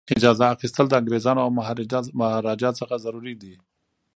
[0.17, 1.49] اجازه اخیستل د انګریزانو او
[2.19, 3.53] مهاراجا څخه ضروري دي.